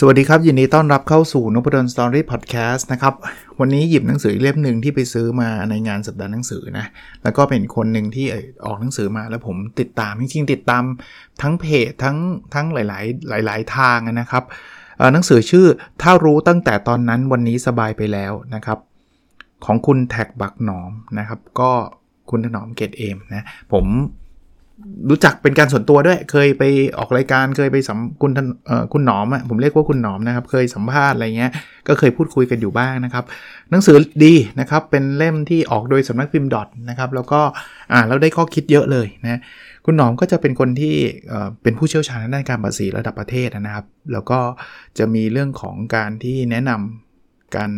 [0.00, 3.14] สวัสดีครับ ยินดีต้อนรับเข้าสู่นพดลสตอรี่พอดแคสต์นะครับ
[3.60, 6.86] วันนี้หยิบหนังสือเล่มหนึ่งที่ไปซื้อมาในงานสัปดาห์หนังสือนะ
[7.22, 8.26] แล้วก็เป็นคนหนึ่งที่
[8.64, 10.84] ออกหนังสือมาแล้วผมติดตาม จริงๆ ติดตาม
[11.42, 12.16] ทั้งเพจทั้ง
[12.54, 14.44] ทั้งหลาย ๆ หลาย ๆ ทางนะครับ
[15.12, 15.66] หนังสือชื่อ
[16.02, 18.78] ถ้ารู้ตั้งแต่ตอนนั้นวันนี้สบายไปแล้วนะครับ
[19.64, 21.70] ของคุณแท็กบักหนอมนะครับ ก็
[22.30, 23.86] คุณถนอมเกตเอมนะผม
[25.10, 26.62] รู้จักเป็นการส่วนตัวด้วย เคยไป
[26.98, 28.32] ออกรายการเคยไปสัมคุณ
[28.92, 31.52] คุณหนอมอะผมเรียกว่าคุณหนอมนะครับ เคยสัมภาษณ์อะไรเงี้ย
[31.88, 33.24] ก็เคยพูดคุยกันอยู่บ้างนะครับ
[33.70, 37.40] หนังสือดีนะครับ เป็นเล่มที่ออกโดยสำนักพิมพ์ดอทนะครับ แล้วก็
[37.92, 39.40] อ่าแล้วได้ข้อคิดเยอะเลยนะ
[39.84, 40.94] คุณหนอมก็จะเป็นคนที่
[41.62, 44.38] เป็นผู้เชี่ยวชาญด้านการภาษีระดับประเทศนะครับ แล้วก็
[44.98, 47.70] จะมีเรื่องของการที่แนะนำการ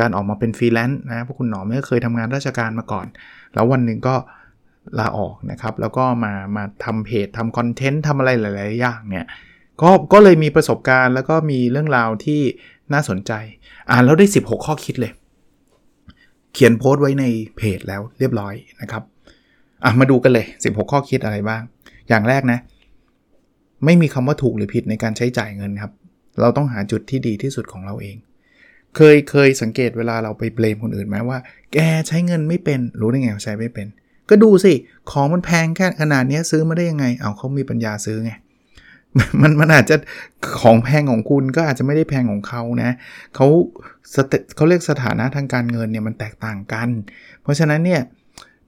[0.00, 3.06] การออกมาเป็นฟรีแลนซ์นะเพราะคุณหนอมไม่เคยทำงานราชการมาก่อน
[3.54, 4.14] แล้ววันหนึ่งก็
[4.98, 9.26] ลาออกนะครับ แล้วก็มามาทำเพจทำ content ทำอะไรหลาย ๆ อย่างเนี่ย
[9.82, 12.40] ก็ก็เลยมีประสบการณ์แล้วก็มีเรื่องราวที่
[12.92, 13.32] น่าสนใจ
[13.90, 15.12] อ่านแล้วได้ 16 ข้อคิดเลย
[16.52, 17.24] เขียนโพสต์ไว้ใน
[17.56, 19.02] เพจแล้วเรียบร้อยนะครับ
[19.84, 21.62] อะมาดูกันเลย 16 ข้อคิดอะไรบ้าง
[22.08, 22.58] อย่างแรกนะ
[23.84, 25.92] ไม่มีคำว่าถูกหรือผิดในการใช้จ่ายเงินครับ
[26.40, 28.16] เราต้องหาจุดที่ดีที่สุดของเราเอง
[28.96, 31.38] เคยเคยสังเกตเวลาเราไปเบลมคนอื่นไหมว่า
[31.72, 33.86] แกใช้เงินไม่เป็น รู้ได้ไงใช้ไม่เป็น
[34.30, 34.72] ก็ดูสิ
[35.10, 38.32] ของมันแพงแค่ขนาดนี้ซื้อมาได้ยังไง เอาเขามีปัญญาซื้อไง
[39.42, 39.96] มันมันอาจจะ
[40.60, 42.90] ของแพงของคุณก็อาจจะไม่ได้แพงของเขานะ
[43.34, 43.46] เขา
[44.56, 46.88] เขาเรียกสถานะทางการเงินเนี่ยมันแตกต่างกัน
[47.42, 48.00] เพราะฉะนั้นเนี่ย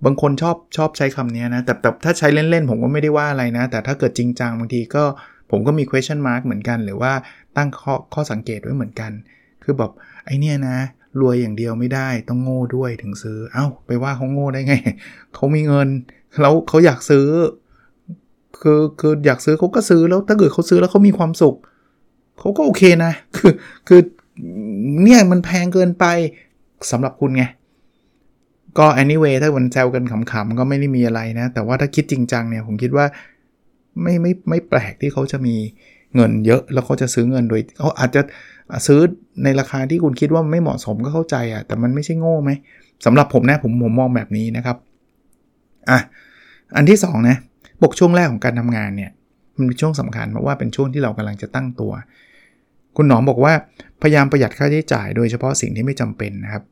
[0.05, 5.05] บางคนชอบชอบใช้คำนี้นะ แต่แต่ถ้าใช้เล่น ๆ ผมก็ไม่ได้ว่าอะไรนะ แต่ถ้าเกิดจริงจังบางทีก็
[5.51, 7.13] ผมก็มี question mark เหมือนกัน หรือว่า
[7.57, 9.13] ตั้งข้อข้อสังเกตไว้เหมือนกัน
[9.63, 9.91] คือแบบ
[10.25, 10.79] ไอเนี้ยนะ
[11.21, 14.75] รวยอย่างเดียวไม่ได้ต้องโง่ด้วยถึงซื้อ เอา้า ไปว่าเขาโง่ได้ไง
[15.35, 15.89] เขามีเงิน
[16.41, 17.27] แล้วเขาอยากซื้อ
[18.61, 21.57] คือคืออยากซื้อเขาก็ซื้อแล้วถ้าเกิดเขาซื้อแล้วเขามีความสุข
[22.39, 23.53] เขาก็โอเคนะ คือ
[23.89, 24.01] คือ
[25.03, 26.05] เนี่ยมันแพงเกินไป
[26.91, 27.45] สำหรับคุณไง
[28.79, 33.07] ก็ anyway ถ้าวันแซวกันขำๆ ก็ไม่ได้มีอะไรนะ แต่ว่าถ้าคิดจริงจังเนี่ยผมคิดว่า
[34.03, 35.57] ไม่ไม่ไม่แปลกที่เขาจะมี
[36.15, 38.21] เงินเยอะแล้วเขาจะซื้อเงินโดยเขาอาจจะ
[38.87, 39.01] ซื้อ
[39.45, 42.51] ในราคาที่คุณคิดว่าไม่เหมาะสมก็เข้าใจอะแต่มันไม่ใช่โง่ไหม
[43.05, 44.77] สำหรับผมนะผมผมมองแบบนี้นะครับ
[45.91, 45.99] อะ
[46.77, 47.37] อันที่2นะ
[47.83, 49.11] บกช่วงแรกของการทำงานเนี่ย
[49.57, 51.93] มันเป็นช่วงสำคัญเพราะว่าเป็นช่วงที่เรากำลังจะตั้งตัว
[52.97, 53.53] คุณหนอมบอกว่า
[54.03, 56.63] พยายามประหยัดค่าใช้จ่าย โดยเฉพาะสิ่งที่ไม่จำเป็นนะครับ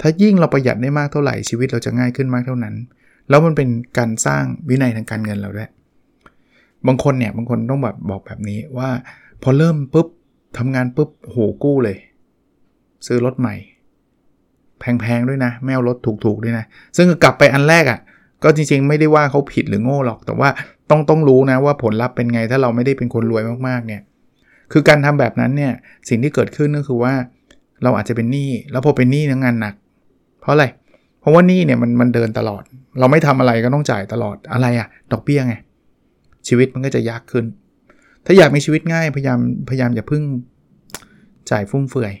[0.00, 2.74] ถ้ายิ่งเราประหยัดได้มากเท่าไหร่ชีวิตเราจะง่ายขึ้นมากเท่านั้น
[3.28, 3.68] แล้วมันเป็น
[3.98, 5.70] การสร้างวินัยทางการเงินเราด้วย
[6.86, 8.90] บางคนเนี่ยบางคนต้องแบบบอกแบบนี้ว่า
[9.42, 10.06] พอเริ่มปุ๊บ
[10.58, 11.96] ทำงานปุ๊บโหกู้เลย
[13.06, 13.54] ซื้อรถใหม่
[14.80, 16.64] แพงๆด้วยนะ ไม่เอารถถูกๆด้วยนะ
[16.96, 18.00] ซึ่งกลับไปอันแรกอะ่ะ
[18.44, 20.48] ก็จริงๆ ไม่ได้ว่าเขาผิดหรือโง่หรอก แต่ว่า
[20.90, 24.02] ต้องต้องรู้นะว่าผลลัพธ์เป็นไงถ้าเราไม่ได้เป็นคนรวยมากๆเนี่ย
[24.72, 25.72] คือการทำแบบนั้นเนี่ย
[26.08, 27.14] สิ่งที่เกิดขึ้นก็คือว่า
[27.82, 29.74] เราอาจจะเป็นหนี้แล้วพอเป็นหนี้งานหนัก
[30.40, 30.66] เพราะอะไร
[31.20, 32.62] เพราะว่าหนี่เนี่ยมันมันเดินตลอด
[32.98, 35.54] เราไม่ทำอะไรก็ต้องจ่ายตลอดอะไรอะดอกเบี้ยไง
[36.48, 37.44] ชีวิตมันก็จะยากขึ้น
[38.26, 39.38] ถ้าอยากมีชีวิตง่ายพยายาม
[39.68, 40.22] พยายามอย่าพึ่ง
[41.50, 42.12] จ่ายฟุ่มเฟือย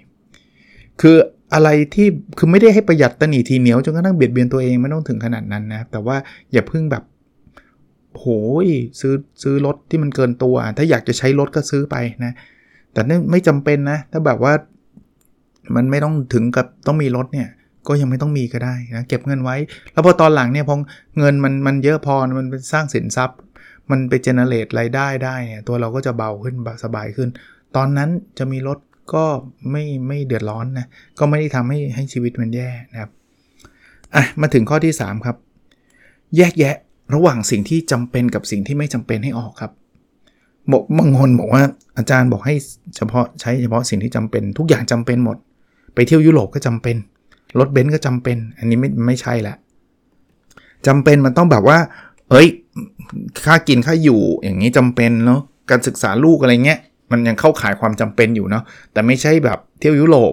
[1.00, 1.16] คือ
[1.54, 6.16] อะไรที่คือไม่ได้ให้ประหยัดตนีทีเหนียวจนกระทั่งเบียดเบียนตัวเองไม่ต้องถึงขนาดนั้นนะแต่ว่า
[6.52, 7.02] อย่าพึ่งแบบ
[8.18, 8.26] โห
[8.64, 8.66] ย
[9.00, 12.32] ซื้อซื้อรถที่มันเกินตัว ถ้าอยากจะใช้รถก็ซื้อไปนะ
[12.92, 14.52] แต่นั่นไม่จำเป็นนะ ถ้าแบบว่า
[15.76, 17.48] มันไม่ต้องถึงกับต้องมีรถเนี่ย
[17.88, 19.56] ก็ยังไม่ต้องมีก็ได้นะเก็บเงินไว้
[19.92, 20.76] แล้วพอตอนหลังเนี่ยพอ
[21.18, 23.38] เงินมันมันเยอะพอมันเป็นสร้างสินทรัพย์
[23.90, 27.28] มันไปเจเนเรตรายได้ได้เนี่ยตัวเราก็จะเบาขึ้นสบายขึ้น
[27.76, 28.78] ตอนนั้นจะมีรถ
[29.14, 29.24] ก็
[29.70, 30.86] ไม่ไม่เดือดร้อนนะ
[31.18, 33.10] ก็ไม่ได้ทำให้ให้ชีวิตมันแย่นะครับ
[34.14, 35.36] อะมาถึงข้อที่ 3 ครับ
[36.36, 36.76] แยกแยะ
[37.14, 39.72] ระหว่างสิ่งที่จำเป็นกับสิ่งที่ไม่จำเป็นให้ออกครับ
[40.72, 41.62] บอกบางคนบอกว่า
[41.98, 42.54] อาจารย์บอกให้
[42.96, 45.36] เฉพาะใช้เฉพาะสิ่งที่จำเป็น ทุกอย่างจำเป็นหมด
[45.94, 46.96] ไปเที่ยวยุโรปก็จำเป็น
[47.58, 49.54] รถเบนซ์ก็จำเป็น อันนี้ไม่ไม่ใช่ละ
[50.86, 51.78] จำเป็นมันต้องแบบว่า
[52.30, 52.48] เอ้ย
[53.44, 55.40] ค่ากินค่าอยู่อย่างนี้จำเป็นเนาะ
[55.70, 56.78] การศึกษาลูกอะไรเงี้ย
[57.10, 58.62] มันยังเข้าขายความจำเป็นอยู่เนาะ
[58.92, 60.32] แต่ไม่ใช่แบบเที่ยวยุโรป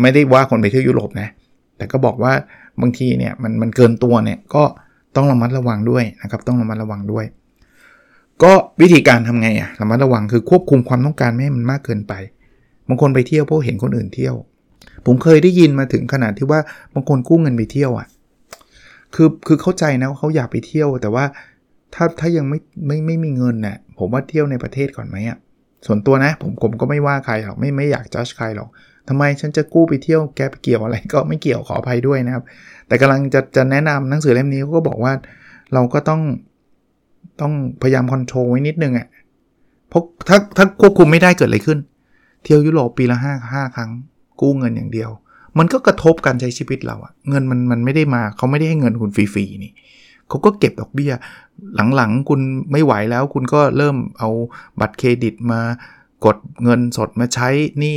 [0.00, 1.28] ไม่ได้ว่าคนไปเที่ยวยุโรปนะ
[1.76, 2.32] แต่ก็บอกว่า
[2.80, 4.62] บางทีเนี่ยมันมันเกินตัวเนี่ยก็
[5.16, 7.24] ต้องระมัดระวังด้วยนะครับ ต้องระมัดระวังด้วย
[8.42, 12.12] ก็วิธีการทำไงอะระมัดระวังคือควบคุมความต้องการไม่ให้มันมากเกินไป
[12.88, 14.34] บางคนไปเที่ยวเพราะเห็นคนอื่นเที่ยว
[15.06, 16.60] ผมเคยได้ยินมาถึงขนาดที่ว่า
[16.94, 18.06] บางคนกู้เงินไปเที่ยวอะ่ะ
[19.14, 21.24] คือคือเข้าใจนะว่าเขาอยากไปเที่ยว แต่ว่า
[21.94, 25.38] ถ้าถ้ายังไม่ไม่ไม่มีเงินนะ่ะผมว่าเที่ยวในประเทศก่อนไหมอะ่ะ
[25.86, 28.68] ส่วนตัวนะผมผมก็ไม่ว่าใครหรอกไม่ไม่อยากจัดใครหรอก
[29.08, 32.44] ทำไมฉันจะกู้ไปเที่ยวแกไปเกี่ยวอะไรก็ไม่เกี่ยวขออภัยด้วยนะครับ
[32.88, 35.12] แต่กำลังจะจะแนะนำหนังสือเล่มนี้เขาก็บอกว่า
[35.74, 36.20] เราก็ต้อง
[37.40, 37.52] ต้อง
[37.82, 39.06] พยายามคอนโทรลไว้นิดนึงอะ่ะ
[39.88, 41.78] เพราะถ้าถ้าควบคุมไม่ได้เกิดอะไรขึ้น
[42.42, 43.90] เที่ยวยุโรปปีละห้าห้าครั้ง
[44.40, 45.10] กู้เงินอย่างเดียว
[45.58, 49.72] มันก็กระทบการใช้ชีวิตเราอะเงินมันมันไม่ได้มาเขาไม่ได้ให้เงินคุณฟรีๆนี่
[50.28, 51.12] เขาก็เก็บดอกเบี้ย
[51.94, 52.40] หลังๆ คุณ
[52.72, 54.30] ไม่ไหวแล้ว คุณก็เริ่มเอา
[54.80, 55.60] บัตรเครดิตมา
[56.24, 57.48] กดเงินสดมาใช้
[57.82, 57.96] นี่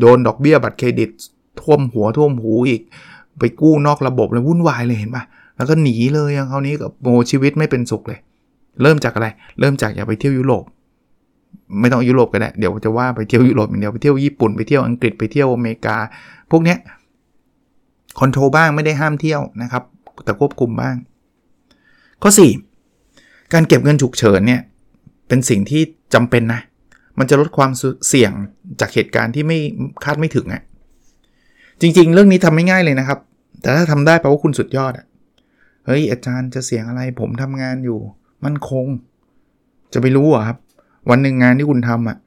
[0.00, 1.10] โดนดอกเบี้ยบัตรเครดิต
[1.60, 2.82] ท่วมหัวท่วมหูอีก
[3.38, 5.24] ไปกู้นอกระบบเลยวุ่นวายเลยเห็นปะ
[5.56, 8.18] แล้วก็หนีเลยอย่างครานี้กับโมชีวิตไม่เป็นสุขเลย
[8.82, 9.28] เริ่มจากอะไร
[9.60, 10.64] เริ่มจากอย่าไปเที่ยวยุโรป
[11.80, 15.96] ไม่ต้องยุโรปก็ได้ เดี๋ยวจะว่าไปเที่ยวยุโรปอย่างเดียวไปเที่ยวญี่ปุ่นไปเที่ยวอังกฤษไปเที่ยวอเมริกา
[16.50, 16.78] พวกเนี้ย
[18.20, 19.82] คอนโทรลบ้างไม่ได้ห้ามเที่ยวนะครับ
[20.24, 20.94] แต่ควบคุมบ้าง
[22.26, 22.32] ข้อ
[22.92, 24.60] 4 การเก็บเงินฉุกเฉินเนี่ย
[25.28, 25.82] เป็นสิ่งที่
[26.14, 26.60] จำเป็นนะ
[27.18, 27.70] มันจะลดความ
[28.08, 28.32] เสี่ยง
[28.80, 29.58] จากเหตุการณ์ที่ไม่
[30.04, 30.62] คาดไม่ถึงอะ่ะ
[31.80, 33.18] จริง ๆ เรื่องนี้ทำไม่ง่ายเลยนะครับ
[33.60, 35.06] แต่ถ้าทำได้แปลว่าคุณสุดยอดอะ่ะ
[35.86, 37.98] เฮ้ยอาจารย์จะเสี่ยงอะไรผมทำงานอยู่
[38.44, 38.86] มั่นคง
[39.92, 40.58] จะไปรู้อะครับ
[41.10, 42.18] วันหนึ่งงานที่คุณทำอะ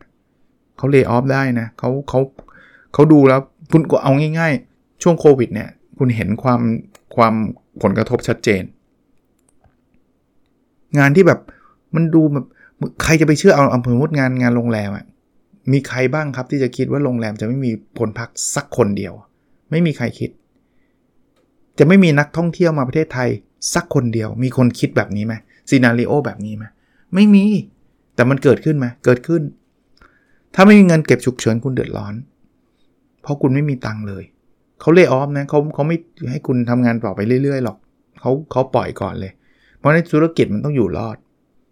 [0.78, 2.20] เขาเลิกออฟได้นะเขาเขา
[2.94, 3.42] เขาดูแล้ว
[3.72, 6.62] คุณก็เอาง่าย ๆ ช่วงโควิดเนี่ย คุณเห็นความ
[7.16, 7.34] ความ
[7.82, 8.64] ผลกระทบชัดเจน
[11.00, 11.40] งานที่แบบ
[11.96, 12.46] มันดูแบบ
[13.04, 15.06] ใครจะไปเชื่อเอาอำเภอมุดงานงานโรงแรมอะ
[15.72, 19.14] มีใครบ้างครับที่จะคิดว่าโรงแรมจะไม่มีคนพักสักคนเดียว
[19.72, 20.30] ไม่มีใครคิด
[21.80, 23.30] จะไม่มีนักท่องเที่ยวมาประเทศไทย
[23.74, 25.34] สักคนเดียว มีคนคิดแบบนี้ไหม
[25.70, 26.66] ซีนารีโอแบบนี้ไหม
[27.16, 27.46] ไม่มี
[28.16, 29.42] แต่มันเกิดขึ้นไหมเกิดขึ้น
[30.56, 32.14] ถ้าไม่มีเงินเก็บฉุกเฉินคุณเดือดร้อน
[33.22, 34.24] เพราะคุณไม่มีตังค์เลย
[34.82, 35.98] เขาเลิกออฟนะเขาเขาไม่
[36.32, 37.78] ให้คุณทำงานต่อไปเรื่อยๆหรอก
[38.20, 39.32] เขาเขาปล่อยก่อนเลย
[39.88, 41.18] ราะในธุรกิจมันต้องอยู่รอด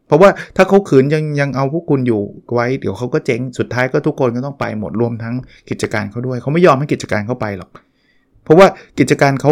[0.07, 2.21] เพราะว่าถ้าเขาขืนยังยังเอาพวกคุณอยู่
[2.53, 5.35] ไว้ เดี๋ยวเขาก็เจ๊งสุดท้ายก็ทุกคนก็ต้องไปหมดรวมทั้ง
[5.69, 7.69] กิจการเขาด้วย เขาไม่ยอมให้กิจการเขาไปหรอก
[8.43, 8.67] เพราะว่า
[8.99, 9.51] กิจการเขา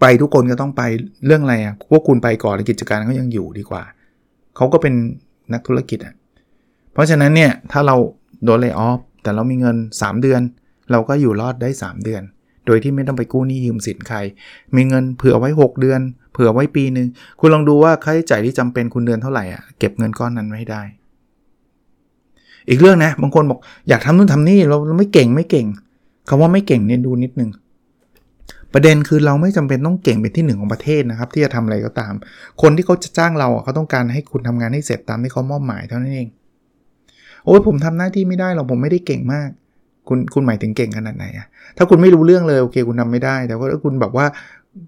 [0.00, 0.82] ไปทุกคนก็ต้องไป
[1.26, 3.82] เรื่องอะไรอะพวกคุณไปก่อนแล้วกิจการเขายังอยู่ดีกว่า
[4.56, 4.94] เขาก็เป็น
[5.52, 6.14] นักธุรกิจอะ
[6.92, 7.96] เพราะฉะนั้นเนี่ยถ้าเรา
[8.44, 10.40] โดนเลิกออฟแต่เรามีเงิน 3 เดือน
[10.90, 12.22] เราก็อยู่รอดได้ 3 เดือน
[12.68, 14.18] โดยที่ไม่ต้องไปกู้หนี้ยืมสินใคร
[14.74, 16.00] มีเงินเผื่อไว้ 6 เดือน
[16.32, 17.08] เผื่อไว้ปีหนึ่ง
[17.40, 20.82] คุณลองดูว่าค่าใช้จ่ายที่จำเป็นคุณเดือนเท่าไหร่อะเก็บเงินก้อนนั้นไว้ได้
[22.68, 25.66] อีกเรื่องนะบางคนบอกอยากทำนู่นทำนี่เราไม่เก่งไม่เก่ง
[26.28, 27.50] คำว่าไม่เก่งเนี่ยดูนิดนึง
[28.74, 32.12] ประเด็นคือเราไม่จำเป็นต้องเก่งเป็นที่หนึ่งของประเทศนะครับ ที่จะทำอะไรก็ตาม
[32.62, 36.28] คนที่เขาจะจ้างเราเขาต้องการให้คุณทำงานให้เสร็จตามที่เขามอบหมายเท่านั้นเอง
[37.44, 39.48] โอ้ยผมทำหน้าที่ไม่ได้หรอกผมไม่ได้เก่งมาก
[40.08, 41.46] คุณคุณหมายถึงเก่งขนาดไหนอะ
[41.76, 44.26] ถ้าคุณไม่รู้เรื่องเลยโอเค คุณทาไม่ได้ แต่ว่าถ้าคุณแบบว่า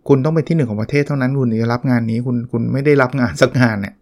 [0.08, 3.94] คุณต้องเป็นที่หนึ่งของประเทศเท่านั้นคุณจะรับงานนี้คุณคุณไม่ได้รับงานสักงานเนี่ย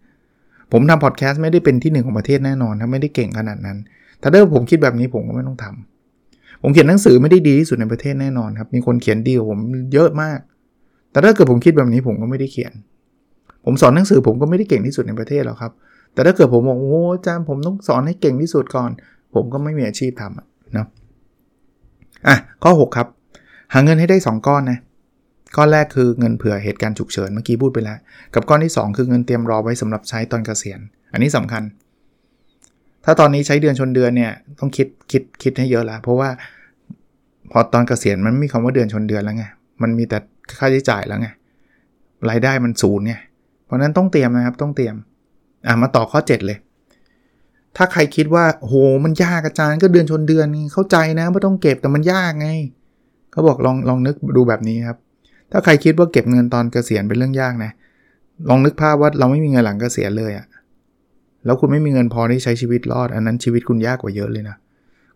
[0.72, 3.78] ผมทำพอดแคสต์ไม่ได้เป็นที่หนึ่งของประเทศแน่นอนถ้าไม่ได้เก่งขนาดนั้น
[4.22, 9.60] ถ้าเดิมผมคิดแบบนี้ผมก็ไม่ต้องทำผมเขียนหนังสือไม่ได้ดีที่สุดในประเทศแน่นอนครับ มีคนเขียนดีกว่าผม
[9.94, 10.38] เยอะมาก
[11.10, 12.72] แต่ถ้าเกิดผมคิดแบบนี้ผมก็ไม่ได้เขียน
[13.64, 15.72] ผมสอนหนังสือผมก็ไม่ได้เก่งที่สุดในประเทศหรอกครับ
[16.14, 18.90] แต่ถ้าเกิดผมบอกโอ้อาจารย์ผมต้องสอนให้เก่งที่สุดก่อน
[19.34, 20.86] ผมก็ไม่มีอาชีพทำนะ
[22.26, 23.08] อะข้อ 6 ครับ
[23.72, 24.78] หาเงินให้ได้ 2 ก้อนนะ
[25.56, 27.98] ก้อนแรกคือเงินเผื่อเหตุการณ์ฉุกเฉินเมื่อกี้พูดไปแล้ว
[28.34, 30.80] กับก้อนที่ 2 คือเงินเตรียมรอไว้สำหรับใช้ตอนเกษียณ
[31.12, 31.62] อันนี้สำคัญ
[33.04, 36.28] ถ้าตอนนี้ใช้เดือนชนเดือนเนี่ยต้องคิดคิดคิดให้เยอะละเพราะว่า
[37.50, 39.44] พอตอนเกษียณมันไม่มีคำว่าเดือนชนเดือนแล้วไง
[39.82, 40.18] มันมีแต่
[40.58, 41.28] ค่าใช้จ่ายแล้วไง
[42.30, 43.14] รายได้มันศูนย์ไง
[43.64, 44.94] เพราะนั้นต้องเตรียมนะครับต้องเตรียม
[45.66, 46.58] อะมาต่อข้อ 7 เลย
[47.80, 52.48] ถ้าใครคิดว่าโหมันยากอาจารย์ก็เดือนชนเดือนเข้าใจนะว่ต้องเก็บแต่มันยากไง
[53.32, 54.98] เขาบอกลองลองนึกดูแบบนี้ครับ
[55.52, 57.72] ถ้าใครคิดว่าเก็บเงินตอนเกษียณเป็นเรื่องยากนะ
[58.48, 60.46] ลองนึกภาพว่าเราไม่มีเงินหลังเกษียณเลยอะ
[61.44, 64.56] แล้วคุณไม่มีเงินพอที่ใช้ชีวิตรอด อันนั้นชีวิตคุณยากกว่าเยอะเลยนะ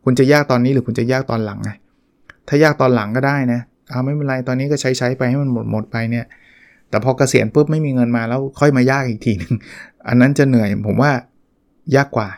[0.04, 1.70] คุณจะยากตอนนี้หรือคุณจะยากตอนหลังไง
[2.48, 6.26] ถ้ายากตอนหลังก็ได้นะเอาไม่เป็นไรตอนนี้ก็ใช้ใช้ไปให้มันหมดหมดไปเนี่ย
[6.90, 9.54] แต่พอเกษียณปุ๊บไม่มีเงินมาแล้วค่อยมายากอีกทีนึง
[10.08, 11.12] อันนั้นจะเหนื่อยผมว่า
[11.96, 12.28] ยากกว่า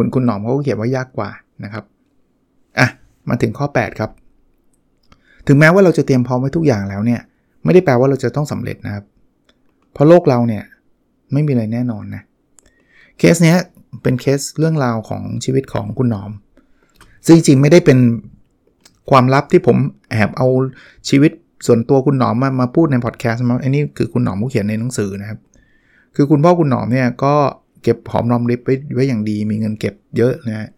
[0.00, 1.30] คุณคุณหนอมเขาเขียนว่ายากกว่า
[1.64, 1.84] นะครับ
[2.78, 2.88] อะ
[3.28, 4.10] มาถึงข้อ 8 ครับ
[5.46, 7.20] ถึงแม้ว่าเราจะเตรียมพร้อมไว้ทุกอย่างแล้วเนี่ย
[7.64, 9.04] ไม่ได้แปลว่าเราจะต้องสำเร็จนะครับ
[9.92, 10.64] เพราะโลกเราเนี่ย
[11.32, 12.22] ไม่มีอะไรแน่นอนนะ
[13.18, 13.56] เคสเนี้ย
[14.02, 16.30] เป็นเคสเรื่องราวของชีวิตของคุณหนอม
[17.26, 17.98] ซึ่งจริงไม่ได้เป็น
[19.10, 19.76] ความลับที่ผม
[20.10, 20.46] แอบเอา
[21.08, 21.32] ชีวิต
[21.66, 25.38] ส่วนตัวคุณหนอมมามาพูดในพอดแคสต์มาอันนี้คือคุณหนอมผู้เขียนในหนังสือนะครับ
[26.16, 27.34] คือคุณพ่อคุณหนอมเนี่ยก็
[27.67, 30.68] เก็บหอมรอมริบไว้ไว้อย่างดี มีเงินเก็บเยอะนะ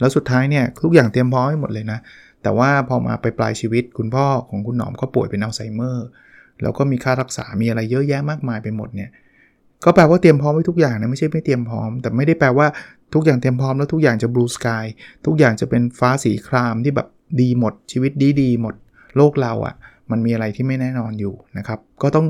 [0.00, 1.98] แล้วสุดท้ายเนี่ยทุกอย่างเตรียมพร้อมให้หมดเลยนะ
[2.42, 6.06] แต่ว่าพอมาไปปลายชีวิตคุณพ่อของคุณหนอมก็ป่วยเป็นอัลไซเมอร์
[6.62, 9.10] แล้วก็มีค่ารักษา มีอะไรเยอะแยะมากมายไปหมดเนี่ย
[9.84, 12.66] ก็แปลว่าเตรียมพร้อมไว้ทุกอย่างนะ ไม่ใช่ไม่เตรียมพร้อม แต่ไม่ได้แปลว่า
[13.14, 14.86] ทุกอย่างเตรียมพร้อมแล้วทุกอย่างจะบลูสกาย
[15.26, 17.08] ทุกอย่างจะเป็นฟ้าสีครามที่แบบ
[17.40, 18.74] ดีหมดชีวิตดีดีหมด
[19.16, 19.74] โลกเราอะ่ะ
[20.10, 22.26] มันมีอะไรที่ไม่แน่นอนอยู่นะครับ ก็ต้อง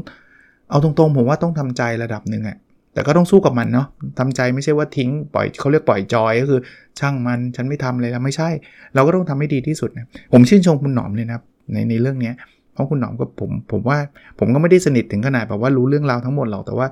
[0.71, 2.57] เอาตรงๆ ผมว่าต้องทำใจระดับหนึ่งอะ่ะ
[2.95, 3.87] แต่ก็ต้องสู้กับมันเนาะ
[4.19, 6.61] ทำใจไม่ใช่ว่าทิ้งปล่อยเขาเรียกปล่อยจอยก็คือ
[6.99, 8.49] ช่างมันฉันไม่ทำเลยแล้วไม่ใช่
[8.95, 11.39] เราก็ต้องทำให้ดีที่สุดนะผมชื่นชมคุณหนอมเลยนะ
[11.73, 12.33] ในในเรื่องนี้
[12.73, 13.99] เพราะคุณหนอมกับผมผมว่า
[14.39, 16.87] ผมก็ไม่ได้สนิทถึงขนาดแบบว่ารู้เรื่องราวทั้งหมดหรอกแต่ว่า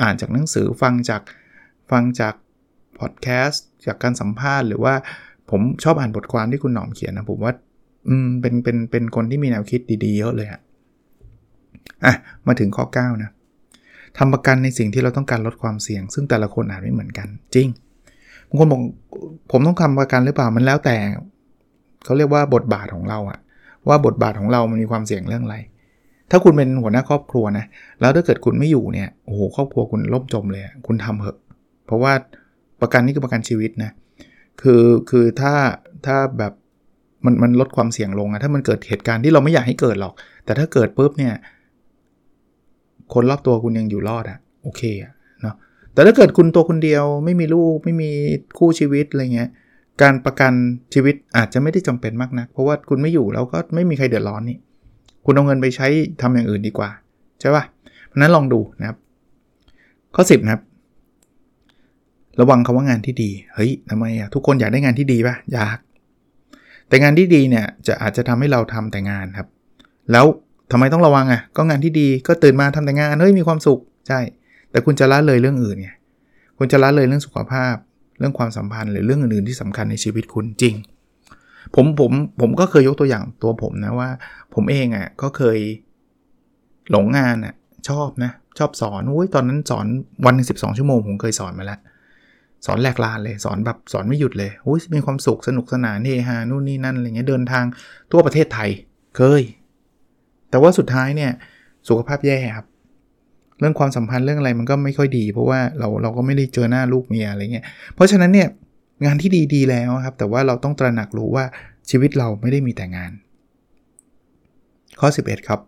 [0.00, 1.22] อ่านจากหนังสือฟังจาก
[1.90, 2.34] ฟังจาก
[2.98, 4.94] พอดแคสต์จากการสัมภาษณ์หรือว่า
[5.50, 7.52] ผมชอบอ่านบทความที่คุณหนอมเขียนนะผมว่า
[8.08, 10.60] อืมเป็นเป็นเป็นคนที่มีแนวคิดดีๆเยอะเลยอะ
[12.04, 12.14] อะ
[12.46, 13.30] มาถึงข้อ 9 นะ
[14.18, 17.68] ทำประกันในสิ่งที่เราต้องการลดความเสี่ยง ซึ่งแต่ละคนอาจไม่เหมือนกัน จริง
[18.48, 18.80] บางคนบอก
[19.50, 20.96] ผมต้องทำประกันหรือเปล่ามันแล้วแต่
[22.04, 23.38] เขาเรียกว่าบทบาทของเราอะ
[23.88, 25.56] ว่าบทบาทของเรามันมีความเสี่ยงเรื่องอะไร
[26.30, 27.64] ถ้าคุณเป็นหัวหน้าครอบครัวนะ
[28.00, 31.38] แล้วถ้าเกิดคุณไม่อยู่เนี่ยโอ้โหครอบครัวคุณล่มจมเลยคุณทำเหอะ
[31.86, 32.12] เพราะว่า
[32.80, 33.90] ประกันนี่คือประกันชีวิตนะ
[34.62, 35.54] คือคือถ้า
[36.06, 36.52] ถ้าแบบ
[37.24, 41.34] มันมันลดความเสี่ยงลงอะถ้ามันเกิดเหตุการณ์ที่เราไม่อยากให้เกิดหรอก แต่ถ้าเกิดปุ๊บเนี่ย
[43.14, 45.54] คนรอบตัวคุณยังอยู่รอดอะโอเคอะเนาะ
[45.92, 48.10] แต่ถ้าเกิดคุณตัวคนเดียวไม่มีลูกไม่มี
[48.58, 49.50] คู่ชีวิตอะไรเงี้ย
[50.02, 50.52] การประกัน
[50.94, 54.58] ชีวิตอาจจะไม่ได้จำเป็นมากนะัก เพราะว่าคุณไม่อยู่แล้วก็ไม่มีใครเดือดร้อนนี่
[55.24, 55.86] คุณเอาเงินไปใช้
[56.22, 56.90] ทำอย่างอื่นดีกว่า
[57.40, 57.64] ใช่ปะ่ะ
[58.06, 58.96] เพราะนั้นลองดูนะครับ
[60.14, 60.62] ข้อ 10 นะครับ
[62.40, 65.78] ระวังคาว่างานที่ดี เฮ้ยทำไมอะทุกคนอยากได้งานที่ดีปะอยาก
[66.88, 69.48] แต่งานที่ดีเนี่ยจะอาจจะทำให้เราทำแต่งานครับ
[70.12, 70.26] แล้ว
[70.72, 74.20] ทำไมต้องระวังอะ ก็งานที่ดีก็ตื่นมาทำแต่งาน เฮ้ยมีความสุข ใช่
[74.70, 75.88] แต่คุณจะละเลยเรื่องอื่นไง
[76.58, 77.74] คุณจะละเลยเรื่องสุขภาพ
[78.18, 80.74] เรื่องความสัมพันธ์หรือเรื่องอื่นๆที่สำคัญในชีวิตคุณจริง
[81.74, 84.08] ผมผมผมก็เคยยกตัวอย่างตัวผมนะว่า
[84.54, 85.58] ผมเองอะ่ะก็เคย
[86.90, 87.54] หลงงานอะ่ะ
[87.88, 89.86] ชอบนะชอบสอนอุ้ยตอนนั้นสอน
[90.26, 91.80] วันหนึ่งสิบสองชั่วโมงผมเคยสอนมาแล้ว
[92.66, 97.64] สอนแหลกลานเลยสอนแบบสอนไม่หยุดเลยอุ้ยมีความสุขสนุกสนานเฮฮานู่นนี่นั่นอะไรเงี้ยเดินทาง
[98.12, 98.70] ทั่วประเทศไทย
[99.16, 99.42] เคย
[100.54, 101.30] แต่ว่าสุดท้ายเนี่ย
[101.88, 102.66] สุขภาพแย่ครับ
[103.60, 108.48] เรื่องความสัมพันธ์เรื่องอะไรมันก็ไม่ค่อยดี เพราะว่าเราเราก็ไม่ได้เจอหน้าลูกเมียอะไรเงี้ย เพราะฉะนั้นเนี่ย
[109.04, 111.44] งานที่ดีดีแล้วครับ แต่ว่าเราต้องตระหนักรู้ว่า
[111.90, 113.12] ชีวิตเราไม่ได้มีแต่งาน
[115.00, 115.60] ข้อ 11 ครับ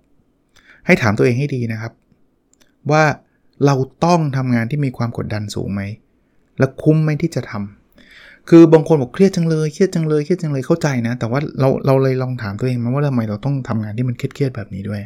[0.86, 1.92] ให้ถามตัวเองให้ดีนะครับ
[2.90, 3.04] ว่า
[3.66, 3.74] เรา
[4.04, 5.82] ต้องทำงานที่มีความกดดันสูงไหม
[6.58, 7.85] และคุ้มไหมที่จะทำ
[8.48, 15.00] คือบางคนบอกเครียดจังเลยเครียดจังเลยเครียดจังเลยเข้าใจนะ แต่ว่าเราเราเลยลองถามตัวเองมาว่าทำไมเราต้องทำงานที่มันเครียดๆแบบนี้ด้วย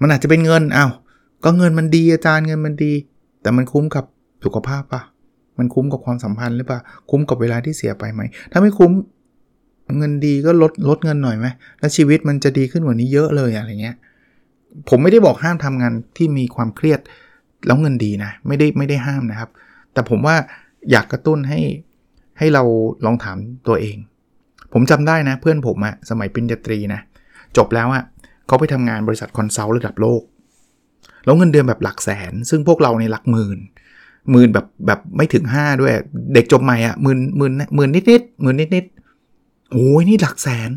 [0.00, 0.90] มันอาจจะเป็นเงินอา้าว
[1.44, 2.92] ก็เงินมันดีอาจารย์เงินมันดี
[3.42, 4.04] แต่มันคุ้มกับ
[4.44, 5.02] สุขภาพปะ
[5.58, 6.78] มันคุ้มกับความสัมพันธ์หรือเปล่า
[7.10, 8.20] คุ้มกับเวลาที่เสียไปไหม
[8.52, 8.92] ถ้าไม่คุ้ม
[9.98, 11.46] เงินดีก็ลดลดเงินหน่อยไหม
[11.78, 13.96] แล้วชีวิตมันจะดีขึ้นกว่านี้เยอะเลยอะไรเงี้ย
[14.88, 17.00] ผมไม่ได้บอกห้ามทำงานที่มีความเครียด
[17.66, 19.50] แล้วเงินดีนะ ไม่ได้ไม่ได้ห้ามนะครับ
[19.92, 20.36] แต่ผมว่า
[20.90, 21.60] อยากกระตุ้นให้
[22.38, 22.62] ให้เรา
[23.04, 23.36] ลองถาม
[23.68, 23.96] ตัวเอง
[24.72, 27.00] ผมจำได้นะเพื่อนผมอะสมัยปริญญาตรีนะ
[27.56, 28.02] จบแล้วอะ
[28.46, 30.22] เขาไปทำงานบริษัท consult ระดับโลก
[31.24, 33.58] แล้วเงินเดือนแบบหลักแสน ซึ่งพวกเราในหลักหมื่น
[34.30, 35.92] หมื่นแบบแบบไม่ถึง 5 ด้วย
[36.34, 38.84] เด็กจบใหม่อะหมื่นหมื่นหมื่นนิดนิดหมื่นนิดนิด
[39.72, 40.70] โอ้ยนี่หลักแสน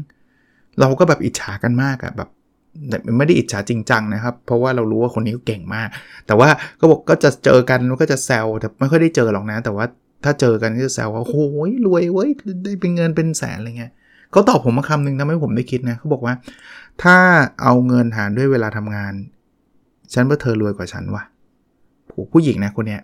[0.79, 2.29] เราก็แบบอิจฉากันมากอะแบบ
[3.17, 5.89] ไม่ได้อิจฉาจริงจังนะครับ เพราะว่าเรารู้ว่าคนนี้เก่งมาก
[6.27, 6.49] แต่ว่า
[6.79, 9.85] ก็บอกก็จะเจอกันก็จะแซวแต่ไม่ค่อยได้เจอหรอกนะ แต่ว่า
[10.23, 12.29] ถ้าเจอกันก็จะแซวว่าโอ้ยรวยเว้ย
[12.63, 13.93] ได้เป็นเงินเป็นแสนอะไรเงี้ย
[14.31, 16.33] เขาตอบผมมาคำหนึ่งทำให้ผมได้คิดนะเขาบอกว่า
[17.03, 17.15] ถ้า
[17.63, 19.13] เอาเงินหารด้วยเวลาทำงาน
[20.13, 21.23] ฉันว่าเธอรวยกว่าฉันวะ
[22.33, 23.01] ผู้หญิงนะคนเนี้ย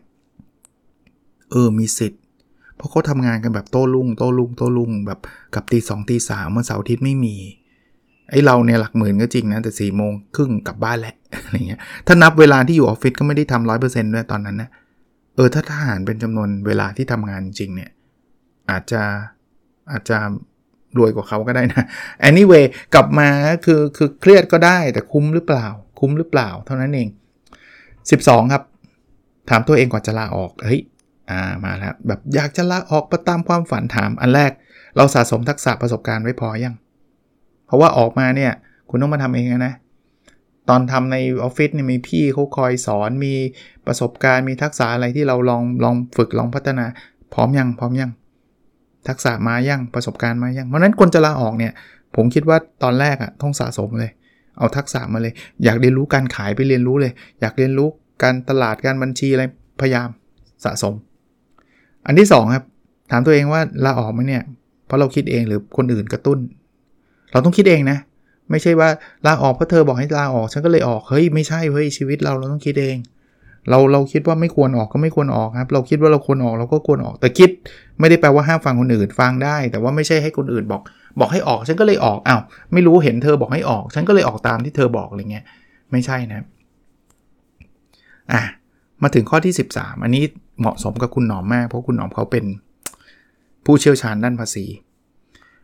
[1.52, 2.22] เออมีสิทธิ์
[2.76, 5.20] เพราะเขาทำงานกันแบบโต้รุ่งโต้รุ่งโต้รุ่งแบบ
[5.56, 7.36] กับตีสองตีสามวันเสาร์อาทิตย์ไม่มี
[8.30, 14.70] ไอ้เราเนี่ยหลักหมื่นก็จริงนะ แต่สี่โมงครึ่งกลับบ้านแหละอะไรเงี้ยถ้านับเวลาที่อยู่ออฟฟิศก็ไม่ได้ทำร้อยเปอร์เซ็นต์ด้วยตอนนั้นนะ
[15.36, 17.92] เออถ้าทหารเป็นจำนวนเวลาที่ทำงานจริงเนี่ย
[18.70, 19.02] อาจจะ
[19.92, 20.18] อาจจะ
[20.98, 21.86] รวยกว่าเขาก็ได้นะ
[22.28, 23.28] anyway กลับมา
[23.66, 25.68] คือคือเครียดก็ได้แต่คุ้มหรือเปล่า
[26.00, 27.08] คุ้มหรือเปล่า เท่านั้นเอง
[27.80, 28.64] 12 ครับ
[29.50, 30.82] ถามตัวเองก่อนจะลาออกเฮ้ย
[31.30, 34.52] อ่ามาแล้วแบบอยากจะลาออกประตามความฝันถามอันแรก
[34.98, 36.76] เราสะสมทักษะประสบการณ์ไว้พอยัง
[37.66, 38.52] เพราะว่าออกมาเนี่ย
[38.90, 39.74] คุณต้องมาทำเองนะ
[40.70, 43.34] ตอนทำในออฟฟิศเนี่ยมีพี่เขาคอยสอนมี
[43.88, 46.86] ประสบการณ์มีทักษะอะไรที่เราลองลองฝึกลองพัฒนา
[47.34, 48.12] พร้อมยังพร้อมยัง
[49.08, 51.74] ทักษะมายังประสบการณ์มายังเพราะนั้นคนจะลาออกเนี่ย
[52.16, 54.12] ผมคิดว่าตอนแรกอะ่ะต้องสะสมเลย
[54.58, 57.12] เอาทักษะมาเลย อยากเรียนรู้การขายไปเรียนรู้เลย
[57.42, 57.88] อยากเรียนรู้
[58.24, 59.44] การตลาดการบัญชีอะไร
[59.82, 60.08] พยายาม
[60.66, 60.94] สะสม
[62.06, 62.66] อันที่2ครับ
[63.12, 64.44] ถามตัวเองว่าลาออกไหมเนี่ย
[64.86, 66.40] เพราะเราคิดเองหรือคนอื่นกระตุ้น
[67.32, 67.98] เราต้องคิดเองนะ
[68.52, 68.90] ไม่ใช่ว่า
[69.26, 72.98] ลาออกเพราะเธอบอกให้ลาออก ฉันก็เลยออกเฮ้ยไม่ใช่เฮ้ยชีวิตเราเราต้องคิดเอง
[73.70, 77.50] เราเราคิดว่าไม่ควรออกก็ไม่ควรออกครับ เราคิดว่าเราควรออกเราก็ควรออก แต่คิด
[78.00, 80.82] ไม่ได้แปลว่าห้ามฟังคนอื่นฟังได้ แต่ว่าไม่ใช่ให้คนอื่นบอก
[81.20, 82.42] บอกให้ออกฉันก็เลยออกอ้าว
[82.74, 85.46] ไม่รู้เห็นเธอบอกให้ออก ฉันก็เลยออกตามที่เธอบอกอะไรเงี้ย
[85.92, 86.46] ไม่ใช่นะ
[88.34, 88.42] อะ
[89.04, 90.24] มาถึงข้อที่ 13 อันนี้
[90.60, 92.46] เหมาะสมกับคุณหนอมมาก เพราะคุณหนอมเขาเป็น
[93.66, 94.66] ผู้เชี่ยวชาญด้านภาษี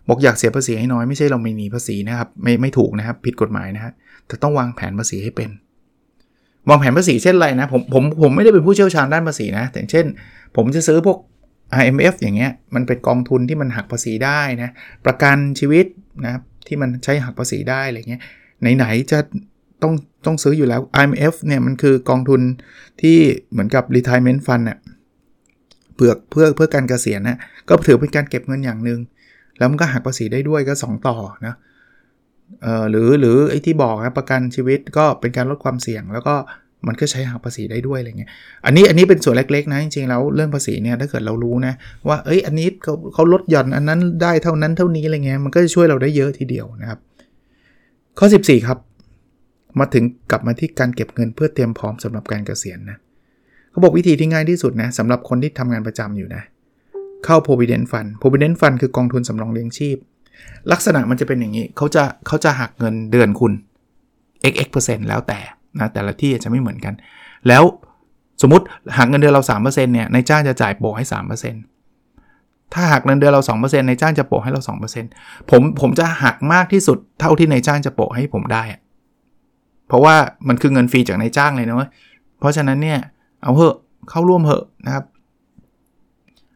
[0.07, 3.93] บอกอยากเสียภาษีให้น้อยไม่ใช่เราไม่หนีภาษีนะครับ ไม่ไม่ถูกนะครับ ผิดกฎหมายนะฮะ
[4.27, 5.49] แต่ต้องวางแผนภาษีให้เป็น
[6.69, 10.05] วางแผนภาษีเช่นไรนะผมผมผมไม่ได้เป็นผู้เชี่ยวชาญด้านภาษีนะแต่เช่น
[10.55, 11.17] ผมจะซื้อพวก
[11.79, 14.69] IMF อย่างเงี้ยมันเป็นกองทุนที่มันหักภาษีได้นะ
[15.05, 15.85] ประกันชีวิต
[16.25, 16.31] นะ
[16.67, 18.21] ที่มันใช้หักภาษีได้อะไรเงี้ย
[18.75, 19.19] ไหนๆจะ
[19.83, 19.93] ต้อง
[20.25, 22.41] ต้องซื้ออยู่แล้ว IMF เนี่ยมันคือกองทุน
[23.01, 23.17] ที่
[23.51, 24.79] เหมือนกับ retirement fund น่ะ
[25.95, 27.37] เพื่อเพื่อเพื่อการเกษียณนะ
[27.69, 28.99] ก็ถือเป็นการเก็บเงินอย่างหนึ่ง
[29.57, 36.35] แล้วมันก็หักภาษีได้ด้วยก็ 2 ต่อนะเหรือหรือไอ้ที่บอกนะประกันชีวิตก็เป็นการลดความเสี่ยง แล้วก็
[36.87, 38.29] มันก็ใช้หักภาษีได้ด้วยอะไรเงี้ย
[38.65, 41.73] อันนี้อันนี้เป็นส่วนเล็กๆนะจริงๆแล้วเรื่องภาษีเนี่ยถ้าเกิดเรารู้นะ
[42.07, 46.99] ว่าเอ้ยอันนี้เขาเขาลดหย่อนอันนั้นได้เท่านั้นเท่านี้อะไรเงี้ยมันก็จะช่วยเราได้เยอะทีเดียวนะครับ
[48.19, 48.77] ข้อ 14 ครับ
[49.79, 52.97] มาถึงกลับมาที่การเก็บเงินเพื่อเตรียมพร้อมสำหรับการเกษียณนะ
[53.71, 56.43] เขาบอกวิธีที่ง่ายที่สุดนะสำหรับคนที่ทำงานประจำอยู่นะ
[57.25, 59.97] เข้า provident fund provident fund คือกองทุนสำรองเลี้ยงชีพ
[60.71, 63.53] ลักษณะมันจะเป็นอย่างนี้เขาจะเขาจะหักเงินเดือนคุณ
[64.51, 65.39] x x เปอร์เซ็นต์แล้วแต่
[65.79, 66.93] นะแต่ละที่จะไม่เหมือนกัน
[67.47, 67.63] แล้ว
[68.41, 68.65] สมมติ
[68.97, 71.05] หักเงินเดือนเรา3%เนี่ยนายจ้างจะจ่ายโปะให้
[71.89, 74.61] 3%ถ้าหักเงินเดือนเรา2%นายจ้างจะโปะให้เรา
[75.05, 78.63] 2%ผมผมจะหักมากที่สุดเท่าที่นายจ้างจะโปะให้ผมได้
[79.87, 80.15] เพราะว่า
[80.47, 81.89] มันคือเงินฟรีจากนายจ้างเลยนะเว้ย
[82.39, 82.99] เพราะฉะนั้นเนี่ย
[83.43, 83.75] เอาเหอะ
[84.09, 85.05] เข้าร่วมเหอะนะครับ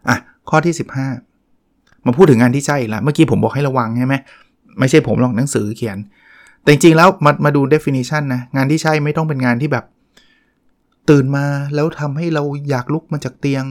[0.09, 0.17] อะ
[0.49, 1.34] ข้อที่ 15
[2.05, 4.15] มาพูดถึงงานที่ใช่ล้วเมื่อกี้ผมบอกให้ระวังใช่ไหม
[4.79, 5.97] ไม่ใช่ผมหรอกหนังสือเขียน
[6.61, 9.85] แต่จริงๆแล้วมามาดู definition นะงานที่ใช่ไม่ต้องเป็นงานที่แบบ
[11.09, 11.45] ตื่นมา
[11.75, 13.65] แล้วทำให้เราอยากลุกมาจากเตียง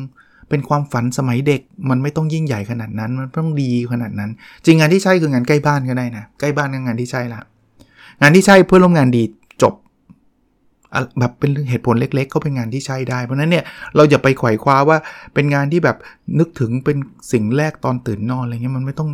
[0.49, 4.31] เป็นความฝันสมัยเด็ก มันไม่ต้องยิ่งใหญ่ขนาดนั้น มันต้องดีขนาดนั้น
[4.64, 7.40] จริงงานที่ใช่คืองานใกล้บ้านก็ได้นะใกล้บ้านก็งานที่ใช่ละ
[8.20, 9.25] งานที่ใช่เพื่อนร่วมงานดี
[11.18, 13.64] แบบเป็นเหตุผลเล็ก ๆ ก็เป็นงานที่ใช่ได้ เพราะนั้นเนี่ย
[13.96, 14.98] เราอย่าไปไขว่คว้าว่า
[15.35, 15.96] เป็นงานที่แบบ
[16.38, 16.96] นึกถึงเป็น
[17.33, 19.11] สิ่งแรกตอนตื่นนอนอะไรเงี้ยมันไม่ต้อง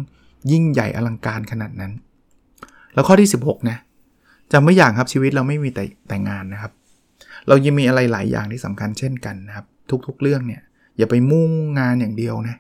[0.53, 1.93] ยิ่งใหญ่อลังการขนาดนั้น
[2.95, 3.79] แล้วข้อที่ 16นะ
[4.53, 6.73] จำไม่อย่างครับชีวิตเราไม่มีแต่แต่งานนะครับ
[7.49, 9.67] เรายังมีอะไรหลายอย่างที่สำคัญเช่นกันนะครับ
[10.07, 10.61] ทุกๆ เรื่องเนี่ย
[10.99, 12.57] อย่าไปมุ่งงานอย่างเดียวนะ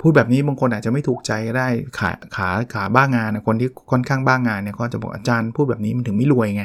[0.00, 6.62] พูดแบบนี้บางคนอาจจะไม่ถูกใจก็ได้ขาขาขาบ้างงานนะคนที่ค่อนข้างบ้างงานเนี่ยก็จะบอกอาจารย์พูดแบบนี้มันถึงไม่รวยไง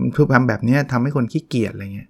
[0.00, 2.08] มันพูดทำแบบนี้ทำให้คนขี้เกียจอะไรเงี้ย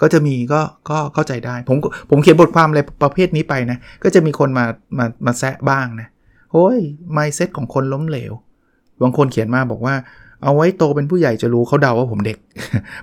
[0.00, 1.76] ก็จะมีก็ก็เข้าใจได้ ผม
[2.10, 4.64] ผมเขียนบทความอะไรประเภทนี้ไปนะก็จะมีคนมา
[4.98, 6.08] มามาแซะบ้างนะ
[6.52, 6.78] โอ้ย
[7.12, 8.32] ไมเซ็ตของคนล้มเหลว
[9.02, 9.94] บางคนเขียนมาบอกว่า
[10.44, 12.38] เอาไว้โตเป็นผู้ใหญ่จะรู้เขาเดาว่าผมเด็ก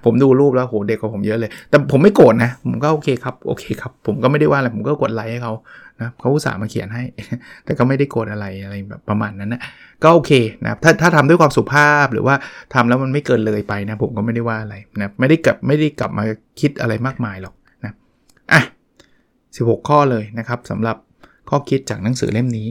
[0.05, 5.53] ผมดูรูปแล้วโหเด็กกว่าผมเยอะเลย แต่ผมไม่โกรธนะ ผมก็โอเคครับโอเคครับ ผมก็ไม่ได้ว่าอะไรผมก็กดไลค์ให้เขา
[6.01, 7.03] นะเขาอุตส่าห์มาเขียนให้
[7.65, 9.61] แต่ก็ไม่ได้โกรธอะไรอะไรแบบประมาณนั้นนะ
[10.03, 10.31] ก็โอเค
[10.65, 12.35] นะถ้าถ้าทำด้วยความสุภาพหรือว่า
[12.73, 16.23] ทำแล้วมันไม่เกินเลยไปนะ ผมก็ไม่ได้ว่าอะไรนะไม่ได้กลับไม่ได้กลับมา
[16.59, 17.93] คิดอะไรมากมายหรอกนะ
[18.53, 18.61] อะ
[19.27, 20.97] 16 ข้อเลยนะครับสำหรับ
[21.49, 22.67] ข้อคิดจากหนังสือเล่มนี้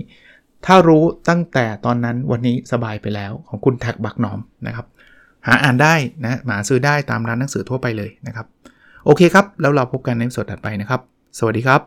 [0.66, 4.86] ถ้ารู้ตั้งแต่ตอนนั้นวันนี้สบายไปแล้วของคุณแท็กบักนอมนะครับ
[5.46, 5.94] หาอ่านได้
[6.24, 8.46] นะหาซื้อได้ตามร้านหนังสือทั่วไปเลยนะครับ
[9.04, 11.00] โอเคครับ แล้วเราพบกันในสดถัดไปนะครับ
[11.38, 11.80] สวัสดีครับ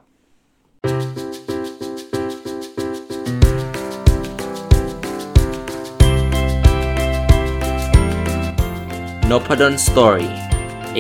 [9.30, 10.30] n o p a d o n Story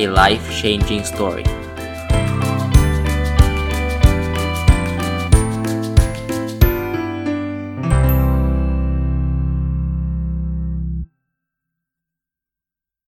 [0.01, 1.62] a life changing story